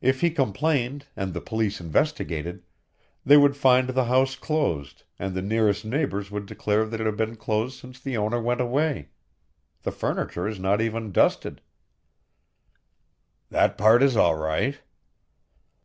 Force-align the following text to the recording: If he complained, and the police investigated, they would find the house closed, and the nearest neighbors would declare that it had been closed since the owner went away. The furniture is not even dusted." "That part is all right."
If 0.00 0.20
he 0.20 0.30
complained, 0.30 1.08
and 1.16 1.34
the 1.34 1.40
police 1.40 1.80
investigated, 1.80 2.62
they 3.24 3.36
would 3.36 3.56
find 3.56 3.88
the 3.88 4.04
house 4.04 4.36
closed, 4.36 5.02
and 5.18 5.34
the 5.34 5.42
nearest 5.42 5.84
neighbors 5.84 6.30
would 6.30 6.46
declare 6.46 6.84
that 6.86 7.00
it 7.00 7.04
had 7.04 7.16
been 7.16 7.34
closed 7.34 7.80
since 7.80 7.98
the 7.98 8.16
owner 8.16 8.40
went 8.40 8.60
away. 8.60 9.08
The 9.82 9.90
furniture 9.90 10.46
is 10.46 10.60
not 10.60 10.80
even 10.80 11.10
dusted." 11.10 11.62
"That 13.50 13.76
part 13.76 14.04
is 14.04 14.16
all 14.16 14.36
right." 14.36 14.78